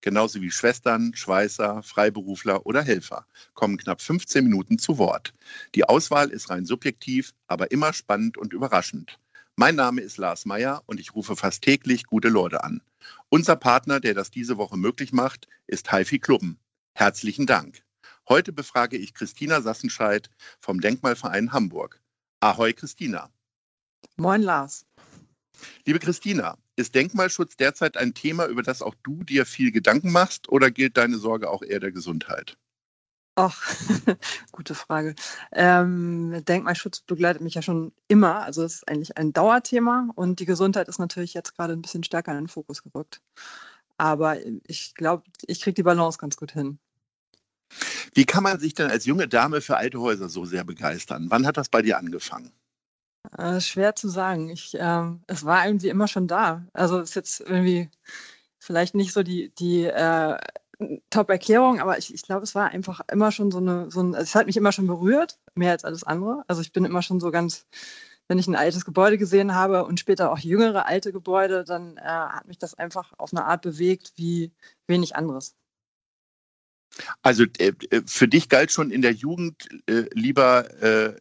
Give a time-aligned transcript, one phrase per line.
[0.00, 5.34] genauso wie Schwestern, Schweißer, Freiberufler oder Helfer, kommen knapp 15 Minuten zu Wort.
[5.74, 9.18] Die Auswahl ist rein subjektiv, aber immer spannend und überraschend.
[9.56, 12.80] Mein Name ist Lars Meyer und ich rufe fast täglich gute Leute an.
[13.28, 16.58] Unser Partner, der das diese Woche möglich macht, ist Haifi Klubben.
[16.94, 17.82] Herzlichen Dank.
[18.28, 22.00] Heute befrage ich Christina Sassenscheid vom Denkmalverein Hamburg.
[22.40, 23.30] Ahoi, Christina.
[24.16, 24.86] Moin, Lars.
[25.84, 30.48] Liebe Christina, ist Denkmalschutz derzeit ein Thema, über das auch du dir viel Gedanken machst
[30.48, 32.56] oder gilt deine Sorge auch eher der Gesundheit?
[33.34, 33.62] Ach,
[34.52, 35.14] gute Frage.
[35.52, 38.42] Ähm, Denkmalschutz begleitet mich ja schon immer.
[38.42, 42.02] Also es ist eigentlich ein Dauerthema und die Gesundheit ist natürlich jetzt gerade ein bisschen
[42.02, 43.20] stärker in den Fokus gerückt.
[43.96, 46.78] Aber ich glaube, ich kriege die Balance ganz gut hin.
[48.14, 51.26] Wie kann man sich denn als junge Dame für alte Häuser so sehr begeistern?
[51.28, 52.52] Wann hat das bei dir angefangen?
[53.36, 54.48] Äh, schwer zu sagen.
[54.50, 56.66] Ich, ähm, es war irgendwie immer schon da.
[56.72, 57.90] Also es ist jetzt irgendwie
[58.58, 60.38] vielleicht nicht so die, die äh,
[61.10, 64.34] Top-Erklärung, aber ich, ich glaube, es war einfach immer schon so eine, so ein, es
[64.34, 66.44] hat mich immer schon berührt, mehr als alles andere.
[66.46, 67.66] Also ich bin immer schon so ganz,
[68.28, 72.02] wenn ich ein altes Gebäude gesehen habe und später auch jüngere alte Gebäude, dann äh,
[72.02, 74.52] hat mich das einfach auf eine Art bewegt wie
[74.86, 75.56] wenig anderes.
[77.22, 80.68] Also äh, äh, für dich galt schon in der Jugend äh, lieber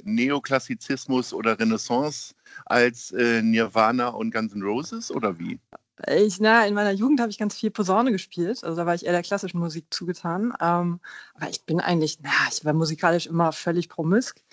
[0.04, 2.34] Neoklassizismus oder Renaissance
[2.66, 5.60] als Nirvana und Guns N' Roses oder wie?
[6.08, 9.06] Ich, na, in meiner Jugend habe ich ganz viel Posaune gespielt, also da war ich
[9.06, 10.54] eher der klassischen Musik zugetan.
[10.62, 11.00] Ähm,
[11.34, 14.44] aber ich bin eigentlich, na, ich war musikalisch immer völlig promisk.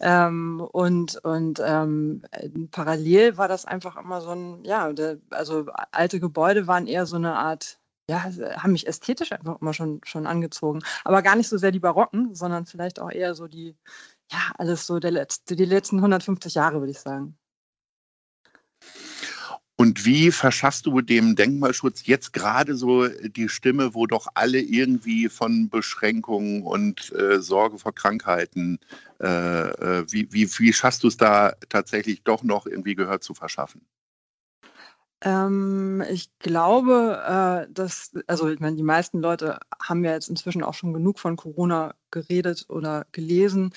[0.00, 2.22] Ähm, und und ähm,
[2.70, 7.16] parallel war das einfach immer so ein, ja, der, also alte Gebäude waren eher so
[7.16, 7.79] eine Art
[8.10, 8.24] ja,
[8.56, 10.80] haben mich ästhetisch einfach immer schon, schon angezogen.
[11.04, 13.76] Aber gar nicht so sehr die Barocken, sondern vielleicht auch eher so die,
[14.32, 17.38] ja, alles so der letzte, die letzten 150 Jahre, würde ich sagen.
[19.76, 25.28] Und wie verschaffst du dem Denkmalschutz jetzt gerade so die Stimme, wo doch alle irgendwie
[25.28, 28.78] von Beschränkungen und äh, Sorge vor Krankheiten,
[29.20, 33.32] äh, äh wie, wie, wie schaffst du es da tatsächlich doch noch irgendwie Gehör zu
[33.32, 33.80] verschaffen?
[35.22, 40.62] Ähm, ich glaube, äh, dass, also ich meine, die meisten Leute haben ja jetzt inzwischen
[40.62, 43.72] auch schon genug von Corona geredet oder gelesen.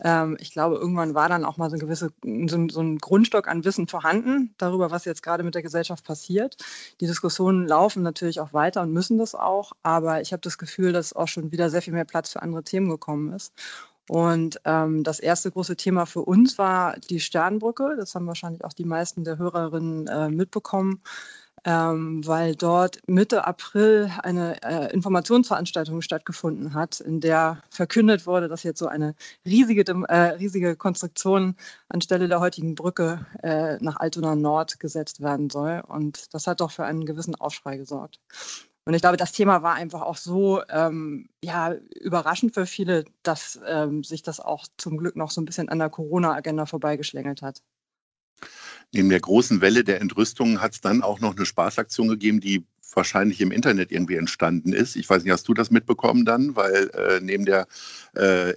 [0.00, 2.12] Ähm, ich glaube, irgendwann war dann auch mal so ein gewisse,
[2.46, 6.56] so, so ein Grundstock an Wissen vorhanden darüber, was jetzt gerade mit der Gesellschaft passiert.
[7.00, 10.92] Die Diskussionen laufen natürlich auch weiter und müssen das auch, aber ich habe das Gefühl,
[10.92, 13.52] dass auch schon wieder sehr viel mehr Platz für andere Themen gekommen ist.
[14.08, 17.96] Und ähm, das erste große Thema für uns war die Sternbrücke.
[17.96, 21.02] Das haben wahrscheinlich auch die meisten der Hörerinnen äh, mitbekommen,
[21.64, 28.62] ähm, weil dort Mitte April eine äh, Informationsveranstaltung stattgefunden hat, in der verkündet wurde, dass
[28.62, 31.56] jetzt so eine riesige, äh, riesige Konstruktion
[31.88, 35.82] anstelle der heutigen Brücke äh, nach Altona Nord gesetzt werden soll.
[35.88, 38.20] Und das hat doch für einen gewissen Aufschrei gesorgt.
[38.86, 43.58] Und ich glaube, das Thema war einfach auch so ähm, ja, überraschend für viele, dass
[43.66, 47.62] ähm, sich das auch zum Glück noch so ein bisschen an der Corona-Agenda vorbeigeschlängelt hat.
[48.92, 52.64] Neben der großen Welle der Entrüstung hat es dann auch noch eine Spaßaktion gegeben, die
[52.96, 54.96] wahrscheinlich im Internet irgendwie entstanden ist.
[54.96, 56.56] Ich weiß nicht, hast du das mitbekommen dann?
[56.56, 57.66] Weil äh, neben der
[58.14, 58.54] äh,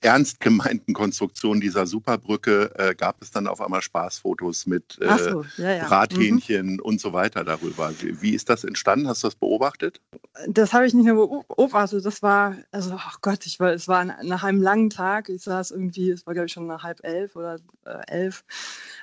[0.00, 5.44] ernst gemeinten Konstruktion dieser Superbrücke äh, gab es dann auf einmal Spaßfotos mit äh, so,
[5.56, 5.88] ja, ja.
[5.88, 6.80] Brathähnchen mhm.
[6.80, 7.92] und so weiter darüber.
[8.00, 9.08] Wie, wie, ist das entstanden?
[9.08, 10.00] Hast du das beobachtet?
[10.46, 12.04] Das habe ich nicht nur beobachtet.
[12.04, 15.28] Das war, also, oh Gott, ich war, es war nach einem langen Tag.
[15.28, 18.44] Ich saß irgendwie, es war glaube ich schon nach halb elf oder äh, elf,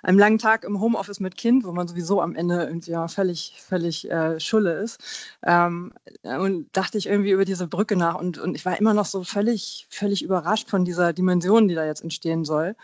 [0.04, 3.56] einem langen Tag im Homeoffice mit Kind, wo man sowieso am Ende irgendwie ja, völlig,
[3.68, 5.00] völlig äh, Schulle ist.
[5.44, 9.06] Ähm, und dachte ich irgendwie über diese Brücke nach und, und ich war immer noch
[9.06, 12.76] so völlig, völlig überrascht von dieser Dimension, die da jetzt entstehen soll.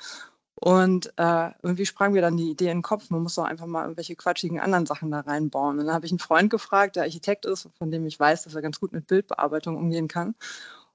[0.60, 3.68] Und äh, irgendwie sprang mir dann die Idee in den Kopf, man muss doch einfach
[3.68, 5.78] mal irgendwelche quatschigen anderen Sachen da reinbauen.
[5.78, 8.56] Und dann habe ich einen Freund gefragt, der Architekt ist, von dem ich weiß, dass
[8.56, 10.34] er ganz gut mit Bildbearbeitung umgehen kann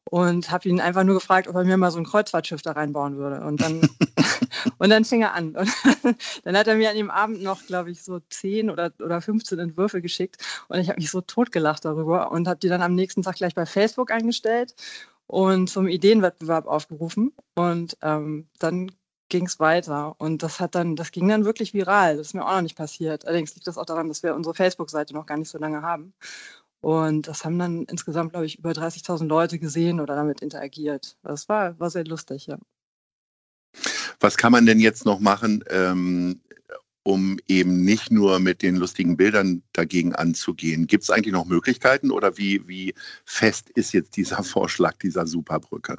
[0.04, 3.16] und habe ihn einfach nur gefragt, ob er mir mal so ein Kreuzfahrtschiff da reinbauen
[3.16, 3.44] würde.
[3.44, 3.80] Und dann,
[4.78, 5.56] und dann fing er an.
[5.56, 5.68] Und
[6.44, 9.58] dann hat er mir an dem Abend noch, glaube ich, so 10 oder, oder 15
[9.58, 10.36] Entwürfe geschickt.
[10.68, 13.54] Und ich habe mich so totgelacht darüber und habe die dann am nächsten Tag gleich
[13.54, 14.74] bei Facebook eingestellt
[15.26, 17.32] und zum Ideenwettbewerb aufgerufen.
[17.54, 18.90] Und ähm, dann
[19.28, 20.14] ging es weiter.
[20.18, 22.18] Und das hat dann, das ging dann wirklich viral.
[22.18, 23.26] Das ist mir auch noch nicht passiert.
[23.26, 26.14] Allerdings liegt das auch daran, dass wir unsere Facebook-Seite noch gar nicht so lange haben.
[26.82, 31.16] Und das haben dann insgesamt, glaube ich, über 30.000 Leute gesehen oder damit interagiert.
[31.22, 32.58] Das war, war sehr lustig, ja.
[34.22, 36.40] Was kann man denn jetzt noch machen, ähm,
[37.02, 40.86] um eben nicht nur mit den lustigen Bildern dagegen anzugehen?
[40.86, 45.98] Gibt es eigentlich noch Möglichkeiten oder wie, wie fest ist jetzt dieser Vorschlag dieser Superbrücke?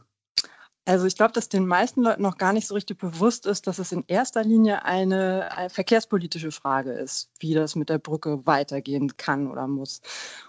[0.85, 3.79] Also ich glaube, dass den meisten Leuten noch gar nicht so richtig bewusst ist, dass
[3.79, 9.15] es in erster Linie eine, eine, verkehrspolitische Frage ist, wie das mit der Brücke weitergehen
[9.15, 10.01] kann oder muss.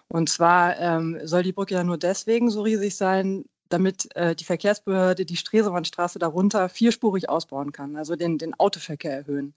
[0.09, 4.45] Und zwar ähm, soll die Brücke ja nur deswegen so riesig sein, damit äh, die
[4.45, 9.55] Verkehrsbehörde die Stresemannstraße darunter vierspurig ausbauen kann, also den, den Autoverkehr erhöhen.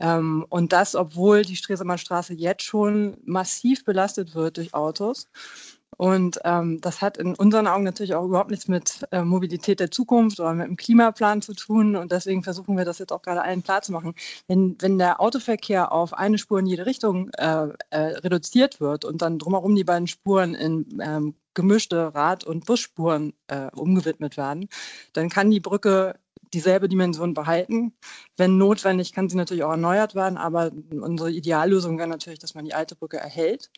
[0.00, 5.28] Ähm, und das, obwohl die Stresemannstraße jetzt schon massiv belastet wird durch Autos.
[5.96, 9.90] Und ähm, das hat in unseren Augen natürlich auch überhaupt nichts mit äh, Mobilität der
[9.90, 11.94] Zukunft oder mit dem Klimaplan zu tun.
[11.94, 14.14] Und deswegen versuchen wir das jetzt auch gerade allen klar zu machen.
[14.48, 19.20] Wenn, wenn der Autoverkehr auf eine Spur in jede Richtung äh, äh, reduziert wird und
[19.20, 24.68] dann drumherum die beiden Spuren in ähm, gemischte Rad- und Busspuren äh, umgewidmet werden,
[25.12, 26.14] dann kann die Brücke
[26.52, 27.92] dieselbe Dimension behalten.
[28.36, 32.64] Wenn notwendig, kann sie natürlich auch erneuert werden, aber unsere Ideallösung wäre natürlich, dass man
[32.64, 33.70] die alte Brücke erhält.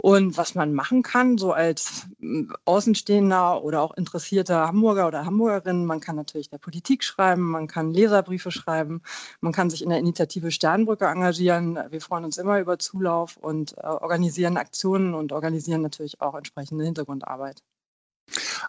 [0.00, 5.86] Und was man machen kann, so als hm, Außenstehender oder auch interessierter Hamburger oder Hamburgerin,
[5.86, 9.02] man kann natürlich der Politik schreiben, man kann Leserbriefe schreiben,
[9.40, 11.78] man kann sich in der Initiative Sternbrücke engagieren.
[11.90, 16.84] Wir freuen uns immer über Zulauf und äh, organisieren Aktionen und organisieren natürlich auch entsprechende
[16.84, 17.62] Hintergrundarbeit.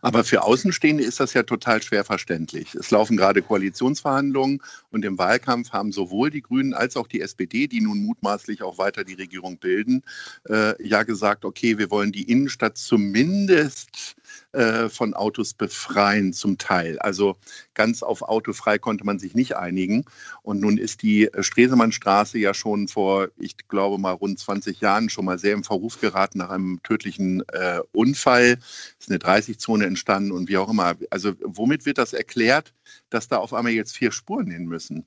[0.01, 2.75] Aber für Außenstehende ist das ja total schwer verständlich.
[2.75, 4.61] Es laufen gerade Koalitionsverhandlungen
[4.91, 8.77] und im Wahlkampf haben sowohl die Grünen als auch die SPD, die nun mutmaßlich auch
[8.77, 10.03] weiter die Regierung bilden,
[10.49, 14.15] äh, ja gesagt, okay, wir wollen die Innenstadt zumindest
[14.53, 16.99] äh, von Autos befreien zum Teil.
[16.99, 17.35] Also
[17.73, 20.05] ganz auf autofrei konnte man sich nicht einigen.
[20.41, 25.25] Und nun ist die Stresemannstraße ja schon vor, ich glaube mal rund 20 Jahren schon
[25.25, 28.57] mal sehr im Verruf geraten nach einem tödlichen äh, Unfall.
[28.99, 30.95] Es ist eine 30-Zone entstanden und wie auch immer.
[31.09, 32.73] Also womit wird das erklärt,
[33.09, 35.05] dass da auf einmal jetzt vier Spuren hin müssen?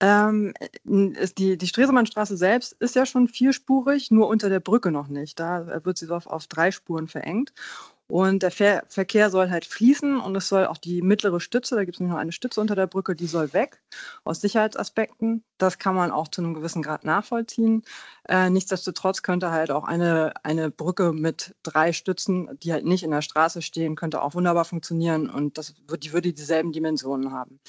[0.00, 0.52] Ähm,
[0.84, 5.38] die, die Stresemannstraße selbst ist ja schon vierspurig, nur unter der Brücke noch nicht.
[5.38, 7.52] Da wird sie so auf, auf drei Spuren verengt.
[8.10, 11.84] Und der Ver Verkehr soll halt fließen und es soll auch die mittlere Stütze, da
[11.84, 13.82] gibt es noch eine Stütze unter der Brücke, die soll weg
[14.24, 15.44] aus Sicherheitsaspekten.
[15.58, 17.82] Das kann man auch zu einem gewissen Grad nachvollziehen.
[18.28, 23.10] Äh, nichtsdestotrotz könnte halt auch eine, eine Brücke mit drei Stützen, die halt nicht in
[23.10, 27.60] der Straße stehen, könnte auch wunderbar funktionieren und das die würde dieselben Dimensionen haben.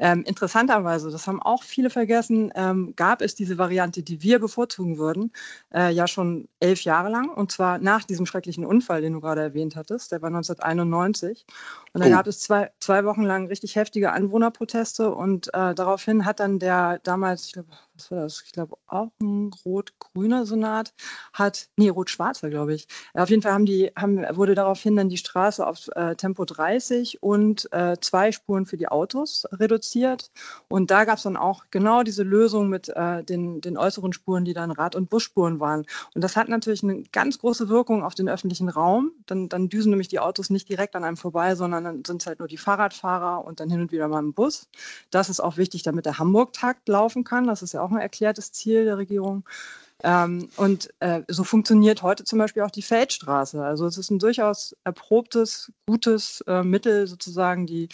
[0.00, 4.96] Ähm, interessanterweise, das haben auch viele vergessen, ähm, gab es diese Variante, die wir bevorzugen
[4.96, 5.32] würden,
[5.74, 7.30] äh, ja schon elf Jahre lang.
[7.30, 10.12] Und zwar nach diesem schrecklichen Unfall, den du gerade erwähnt hattest.
[10.12, 11.46] Der war 1991.
[11.92, 12.10] Und da oh.
[12.10, 15.12] gab es zwei, zwei Wochen lang richtig heftige Anwohnerproteste.
[15.12, 17.68] Und äh, daraufhin hat dann der damals, ich glaube,
[17.98, 18.42] was war das?
[18.46, 20.94] Ich glaube, auch ein rot-grüner Senat
[21.32, 22.86] hat, nee, rot-schwarzer, glaube ich.
[23.14, 27.22] Auf jeden Fall haben die, haben, wurde daraufhin dann die Straße auf äh, Tempo 30
[27.22, 30.30] und äh, zwei Spuren für die Autos reduziert.
[30.68, 34.44] Und da gab es dann auch genau diese Lösung mit äh, den, den äußeren Spuren,
[34.44, 35.84] die dann Rad- und Busspuren waren.
[36.14, 39.10] Und das hat natürlich eine ganz große Wirkung auf den öffentlichen Raum.
[39.26, 42.26] Dann, dann düsen nämlich die Autos nicht direkt an einem vorbei, sondern dann sind es
[42.26, 44.68] halt nur die Fahrradfahrer und dann hin und wieder mal ein Bus.
[45.10, 47.46] Das ist auch wichtig, damit der Hamburg-Takt laufen kann.
[47.46, 49.44] Das ist ja auch ein erklärtes Ziel der Regierung.
[50.04, 53.64] Ähm, und äh, so funktioniert heute zum Beispiel auch die Feldstraße.
[53.64, 57.88] Also es ist ein durchaus erprobtes, gutes äh, Mittel sozusagen, die,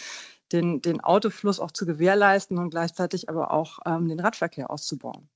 [0.51, 5.29] den, den Autofluss auch zu gewährleisten und gleichzeitig aber auch ähm, den Radverkehr auszubauen.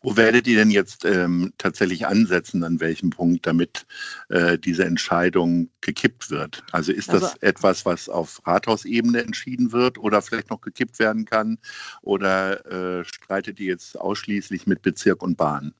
[0.00, 3.86] Wo werdet ihr denn jetzt ähm, tatsächlich ansetzen, an welchem Punkt, damit
[4.28, 6.64] äh, diese Entscheidung gekippt wird?
[6.72, 11.24] Also ist das also, etwas, was auf Rathausebene entschieden wird oder vielleicht noch gekippt werden
[11.24, 11.58] kann?
[12.02, 15.74] Oder äh, streitet ihr jetzt ausschließlich mit Bezirk und Bahn?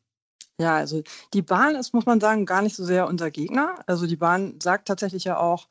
[0.61, 1.03] Ja, also
[1.35, 3.77] die Bahn ist, muss man sagen, gar nicht so sehr unser Gegner.
[3.87, 5.69] Also die Bahn sagt tatsächlich ja auch,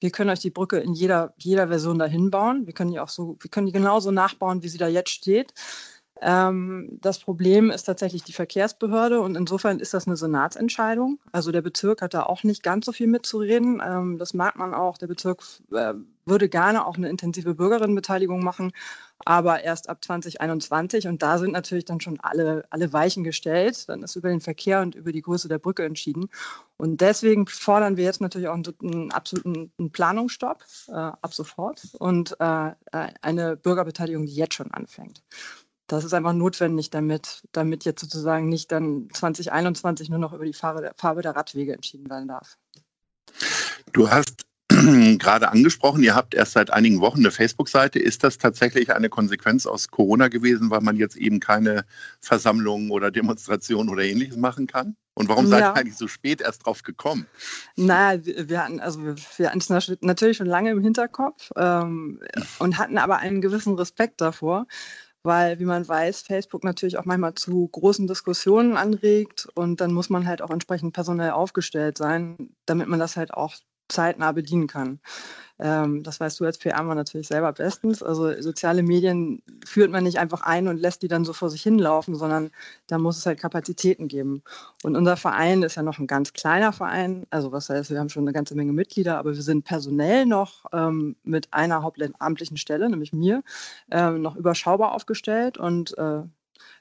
[0.00, 2.66] wir können euch die Brücke in jeder, jeder Version dahin bauen.
[2.66, 5.54] Wir können die auch so, wir können die genauso nachbauen, wie sie da jetzt steht.
[6.20, 11.18] Ähm, das Problem ist tatsächlich die Verkehrsbehörde und insofern ist das eine Senatsentscheidung.
[11.32, 13.82] Also der Bezirk hat da auch nicht ganz so viel mitzureden.
[13.84, 14.96] Ähm, das mag man auch.
[14.96, 15.42] Der Bezirk
[15.72, 15.94] äh,
[16.24, 18.72] würde gerne auch eine intensive Bürgerinnenbeteiligung machen,
[19.24, 23.88] aber erst ab 2021 und da sind natürlich dann schon alle, alle Weichen gestellt.
[23.88, 26.30] Dann ist über den Verkehr und über die Größe der Brücke entschieden.
[26.76, 31.82] Und deswegen fordern wir jetzt natürlich auch einen, einen absoluten einen Planungsstopp äh, ab sofort
[31.98, 32.70] und äh,
[33.20, 35.22] eine Bürgerbeteiligung, die jetzt schon anfängt.
[35.86, 40.54] Das ist einfach notwendig, damit, damit jetzt sozusagen nicht dann 2021 nur noch über die
[40.54, 42.56] Farbe der, Farbe der Radwege entschieden werden darf.
[43.92, 44.46] Du hast
[45.18, 47.98] gerade angesprochen, ihr habt erst seit einigen Wochen eine Facebook-Seite.
[47.98, 51.84] Ist das tatsächlich eine Konsequenz aus Corona gewesen, weil man jetzt eben keine
[52.20, 54.96] Versammlungen oder Demonstrationen oder ähnliches machen kann?
[55.16, 57.26] Und warum seid ihr eigentlich so spät erst drauf gekommen?
[57.76, 62.20] Naja, wir, hatten, also wir hatten es natürlich schon lange im Hinterkopf ähm,
[62.58, 64.66] und hatten aber einen gewissen Respekt davor,
[65.24, 70.10] weil, wie man weiß, Facebook natürlich auch manchmal zu großen Diskussionen anregt und dann muss
[70.10, 73.54] man halt auch entsprechend personell aufgestellt sein, damit man das halt auch
[73.88, 75.00] zeitnah bedienen kann.
[75.58, 78.02] Ähm, das weißt du als PR-Mann natürlich selber bestens.
[78.02, 81.62] Also soziale Medien führt man nicht einfach ein und lässt die dann so vor sich
[81.62, 82.50] hinlaufen, sondern
[82.88, 84.42] da muss es halt Kapazitäten geben.
[84.82, 87.24] Und unser Verein ist ja noch ein ganz kleiner Verein.
[87.30, 90.64] Also was heißt, wir haben schon eine ganze Menge Mitglieder, aber wir sind personell noch
[90.72, 93.42] ähm, mit einer hauptamtlichen Stelle, nämlich mir,
[93.90, 96.22] ähm, noch überschaubar aufgestellt und äh,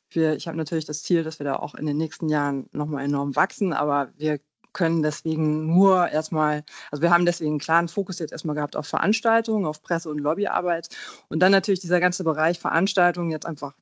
[0.10, 3.06] wir, ich habe natürlich das Ziel, dass wir da auch in den nächsten Jahren nochmal
[3.06, 4.40] enorm wachsen, aber wir
[4.74, 8.88] können deswegen nur erstmal, also wir haben deswegen einen klaren Fokus jetzt erstmal gehabt auf
[8.88, 10.90] Veranstaltungen, auf Presse- und Lobbyarbeit.
[11.30, 13.74] Und dann natürlich dieser ganze Bereich Veranstaltungen jetzt einfach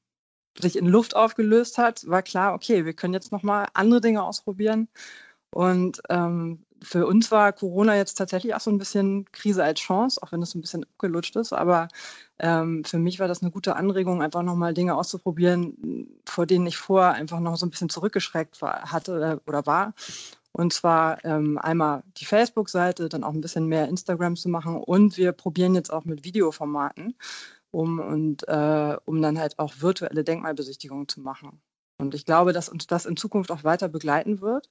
[0.60, 4.90] sich in Luft aufgelöst hat, war klar, okay, wir können jetzt nochmal andere Dinge ausprobieren.
[5.52, 10.22] Und ähm, für uns war Corona jetzt tatsächlich auch so ein bisschen Krise als Chance,
[10.22, 11.54] auch wenn es ein bisschen abgelutscht ist.
[11.54, 11.90] Aber
[12.40, 16.78] ähm, für mich war das eine gute Anregung, einfach nochmal Dinge auszuprobieren, vor denen ich
[16.78, 19.94] vorher einfach noch so ein bisschen zurückgeschreckt war, hatte oder war.
[20.54, 24.78] Und zwar ähm, einmal die Facebook-Seite, dann auch ein bisschen mehr Instagram zu machen.
[24.78, 27.16] Und wir probieren jetzt auch mit Videoformaten,
[27.72, 31.62] um, und, äh, um dann halt auch virtuelle Denkmalbesichtigungen zu machen.
[32.00, 34.70] Und ich glaube, dass uns das in Zukunft auch weiter begleiten wird,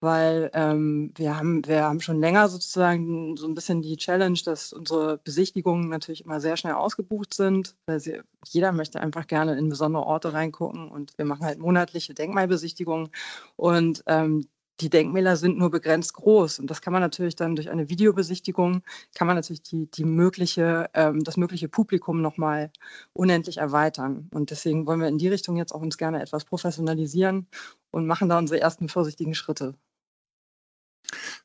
[0.00, 4.72] weil ähm, wir, haben, wir haben schon länger sozusagen so ein bisschen die Challenge, dass
[4.72, 9.68] unsere Besichtigungen natürlich immer sehr schnell ausgebucht sind, weil sie, jeder möchte einfach gerne in
[9.68, 13.08] besondere Orte reingucken und wir machen halt monatliche Denkmalbesichtigungen
[13.56, 14.46] und ähm,
[14.80, 16.58] die Denkmäler sind nur begrenzt groß.
[16.58, 18.82] Und das kann man natürlich dann durch eine Videobesichtigung,
[19.14, 22.70] kann man natürlich die, die mögliche, ähm, das mögliche Publikum nochmal
[23.12, 24.28] unendlich erweitern.
[24.32, 27.46] Und deswegen wollen wir in die Richtung jetzt auch uns gerne etwas professionalisieren
[27.90, 29.74] und machen da unsere ersten vorsichtigen Schritte.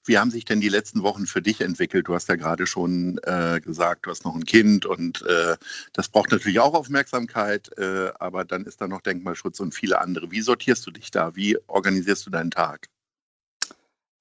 [0.03, 2.07] Wie haben sich denn die letzten Wochen für dich entwickelt?
[2.07, 5.55] Du hast ja gerade schon äh, gesagt, du hast noch ein Kind und äh,
[5.93, 10.31] das braucht natürlich auch Aufmerksamkeit, äh, aber dann ist da noch Denkmalschutz und viele andere.
[10.31, 11.35] Wie sortierst du dich da?
[11.35, 12.89] Wie organisierst du deinen Tag?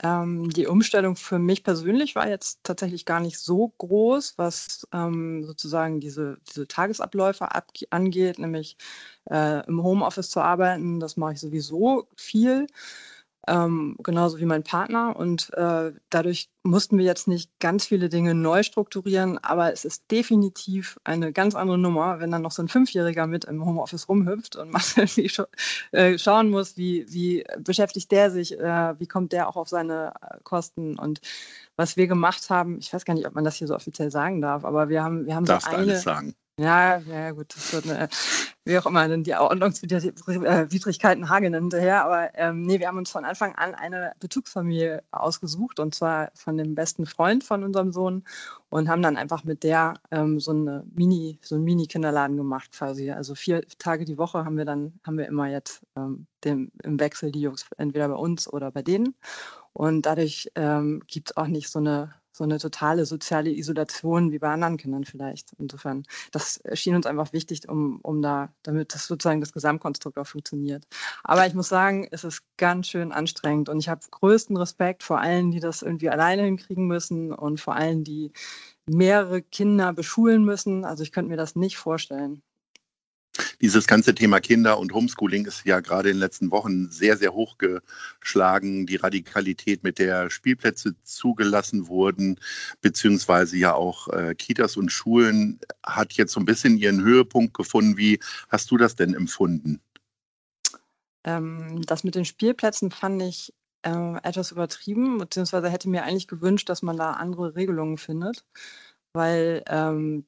[0.02, 5.44] Ähm, die Umstellung für mich persönlich war jetzt tatsächlich gar nicht so groß, was ähm,
[5.44, 7.48] sozusagen diese, diese Tagesabläufe
[7.90, 8.76] angeht, nämlich
[9.30, 11.00] äh, im Homeoffice zu arbeiten.
[11.00, 12.66] Das mache ich sowieso viel
[13.48, 15.16] ähm, genauso wie mein Partner.
[15.16, 20.10] Und äh, dadurch mussten wir jetzt nicht ganz viele Dinge neu strukturieren, aber es ist
[20.10, 24.56] definitiv eine ganz andere Nummer, wenn dann noch so ein Fünfjähriger mit im Homeoffice rumhüpft
[24.56, 25.46] und man irgendwie scha
[25.92, 30.12] äh, schauen muss, wie, wie beschäftigt der sich, äh, wie kommt der auch auf seine
[30.20, 31.20] äh, Kosten und
[31.76, 34.42] was wir gemacht haben, ich weiß gar nicht, ob man das hier so offiziell sagen
[34.42, 35.92] darf, aber wir haben, wir haben Darfst so eine.
[35.92, 36.34] Alles sagen.
[36.60, 38.10] Ja, ja, gut, das wird eine,
[38.66, 42.04] wie auch immer, die Ordnungswidrigkeiten hageln hinterher.
[42.04, 46.49] Aber ähm, nee, wir haben uns von Anfang an eine Bezugsfamilie ausgesucht und zwar von
[46.56, 48.24] dem besten Freund von unserem Sohn
[48.68, 53.10] und haben dann einfach mit der ähm, so eine Mini, so einen Mini-Kinderladen gemacht quasi.
[53.10, 56.98] Also vier Tage die Woche haben wir dann, haben wir immer jetzt ähm, dem, im
[57.00, 59.14] Wechsel die Jungs entweder bei uns oder bei denen.
[59.72, 64.38] Und dadurch ähm, gibt es auch nicht so eine so eine totale soziale Isolation wie
[64.38, 65.52] bei anderen Kindern vielleicht.
[65.58, 70.26] Insofern, das erschien uns einfach wichtig, um, um da, damit das sozusagen das Gesamtkonstrukt auch
[70.26, 70.86] funktioniert.
[71.22, 75.20] Aber ich muss sagen, es ist ganz schön anstrengend und ich habe größten Respekt vor
[75.20, 78.32] allen, die das irgendwie alleine hinkriegen müssen und vor allen, die
[78.86, 80.86] mehrere Kinder beschulen müssen.
[80.86, 82.42] Also ich könnte mir das nicht vorstellen.
[83.60, 87.34] Dieses ganze Thema Kinder und Homeschooling ist ja gerade in den letzten Wochen sehr, sehr
[87.34, 88.86] hochgeschlagen.
[88.86, 92.40] Die Radikalität, mit der Spielplätze zugelassen wurden,
[92.80, 97.98] beziehungsweise ja auch äh, Kitas und Schulen, hat jetzt so ein bisschen ihren Höhepunkt gefunden.
[97.98, 99.80] Wie hast du das denn empfunden?
[101.24, 103.52] Ähm, das mit den Spielplätzen fand ich
[103.82, 108.44] äh, etwas übertrieben, beziehungsweise hätte mir eigentlich gewünscht, dass man da andere Regelungen findet,
[109.12, 110.24] weil ähm,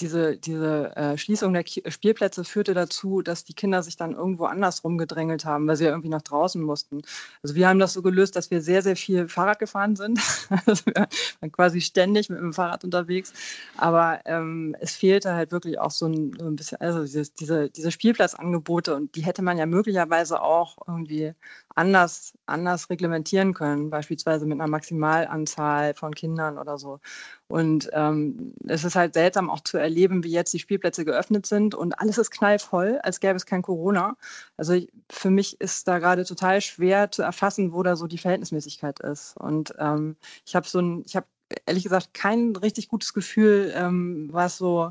[0.00, 4.44] diese, diese äh, Schließung der Ki Spielplätze führte dazu, dass die Kinder sich dann irgendwo
[4.44, 7.02] anders rumgedrängelt haben, weil sie ja irgendwie nach draußen mussten.
[7.42, 10.20] Also wir haben das so gelöst, dass wir sehr, sehr viel Fahrrad gefahren sind.
[10.66, 11.08] also wir
[11.40, 13.32] waren quasi ständig mit dem Fahrrad unterwegs.
[13.76, 17.68] Aber ähm, es fehlte halt wirklich auch so ein, so ein bisschen, also dieses, diese,
[17.70, 21.34] diese Spielplatzangebote und die hätte man ja möglicherweise auch irgendwie
[21.74, 27.00] anders, anders reglementieren können, beispielsweise mit einer Maximalanzahl von Kindern oder so.
[27.48, 31.74] Und ähm, es ist halt seltsam auch zu erleben, wie jetzt die Spielplätze geöffnet sind
[31.76, 34.16] und alles ist knallvoll, als gäbe es kein Corona.
[34.56, 38.18] Also ich, für mich ist da gerade total schwer zu erfassen, wo da so die
[38.18, 39.36] Verhältnismäßigkeit ist.
[39.36, 41.26] Und ähm, ich habe so ein, ich habe
[41.66, 44.90] ehrlich gesagt kein richtig gutes Gefühl, ähm, was so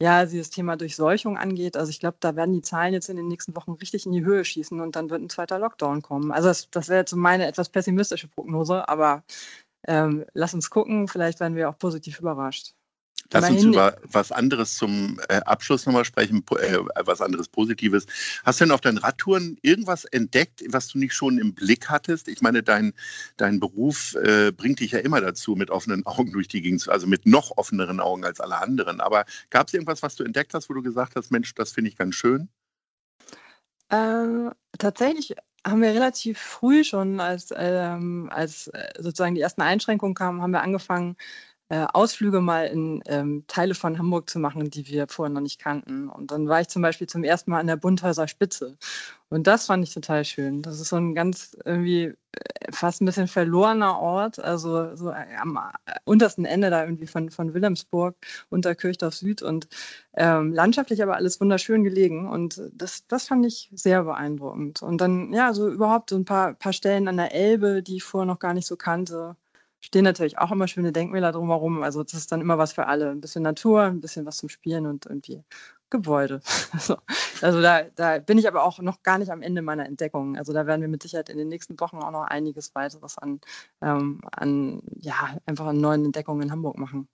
[0.00, 1.76] ja, dieses Thema Durchseuchung angeht.
[1.76, 4.24] Also ich glaube, da werden die Zahlen jetzt in den nächsten Wochen richtig in die
[4.24, 6.32] Höhe schießen und dann wird ein zweiter Lockdown kommen.
[6.32, 9.22] Also das, das wäre jetzt so meine etwas pessimistische Prognose, aber
[9.86, 12.74] ähm, lass uns gucken, vielleicht werden wir auch positiv überrascht.
[13.32, 18.06] Lass uns über was anderes zum äh, Abschluss nochmal sprechen, äh, was anderes Positives.
[18.44, 22.28] Hast du denn auf deinen Radtouren irgendwas entdeckt, was du nicht schon im Blick hattest?
[22.28, 22.92] Ich meine, dein,
[23.36, 26.92] dein Beruf äh, bringt dich ja immer dazu, mit offenen Augen durch die Gegend zu,
[26.92, 29.00] also mit noch offeneren Augen als alle anderen.
[29.00, 31.90] Aber gab es irgendwas, was du entdeckt hast, wo du gesagt hast, Mensch, das finde
[31.90, 32.48] ich ganz schön?
[33.88, 35.34] Äh, tatsächlich
[35.66, 40.52] haben wir relativ früh schon, als, ähm, als äh, sozusagen die ersten Einschränkungen kamen, haben
[40.52, 41.16] wir angefangen,
[41.74, 45.58] äh, Ausflüge mal in ähm, Teile von Hamburg zu machen, die wir vorher noch nicht
[45.60, 46.08] kannten.
[46.08, 48.76] Und dann war ich zum Beispiel zum ersten Mal an der Bunthäuser Spitze.
[49.28, 50.62] Und das fand ich total schön.
[50.62, 55.26] Das ist so ein ganz irgendwie äh, fast ein bisschen verlorener Ort, also so äh,
[55.40, 55.58] am
[56.04, 58.14] untersten Ende da irgendwie von, von Wilhelmsburg
[58.50, 59.66] unter Kirchdorf Süd und
[60.16, 62.28] ähm, landschaftlich aber alles wunderschön gelegen.
[62.28, 64.82] Und das, das fand ich sehr beeindruckend.
[64.82, 68.04] Und dann, ja, so überhaupt so ein paar, paar Stellen an der Elbe, die ich
[68.04, 69.36] vorher noch gar nicht so kannte
[69.84, 71.82] stehen natürlich auch immer schöne Denkmäler drumherum.
[71.82, 73.10] Also das ist dann immer was für alle.
[73.10, 75.42] Ein bisschen Natur, ein bisschen was zum Spielen und irgendwie
[75.90, 76.40] Gebäude.
[76.72, 76.96] Also,
[77.40, 80.36] also da, da bin ich aber auch noch gar nicht am Ende meiner Entdeckung.
[80.36, 83.40] Also da werden wir mit Sicherheit in den nächsten Wochen auch noch einiges weiteres an,
[83.80, 87.06] ähm, an ja, einfach an neuen Entdeckungen in Hamburg machen.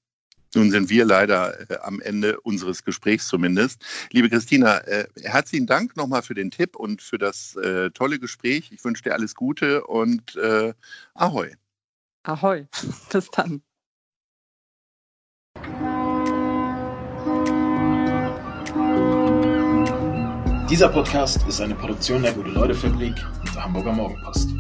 [0.54, 3.84] Nun sind wir leider äh, am Ende unseres Gesprächs zumindest.
[4.12, 8.70] Liebe Christina, äh, herzlichen Dank nochmal für den Tipp und für das äh, tolle Gespräch.
[8.72, 10.72] Ich wünsche dir alles Gute und äh,
[11.14, 11.59] Ahoi.
[12.30, 12.68] Ahoi,
[13.12, 13.62] bis dann.
[20.70, 24.50] Dieser Podcast ist eine Produktion der Gute-Leute-Fabrik und der Hamburger Morgenpost.